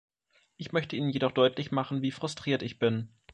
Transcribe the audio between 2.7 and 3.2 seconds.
bin.